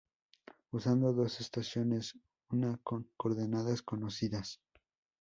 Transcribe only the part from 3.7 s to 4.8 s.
conocidas.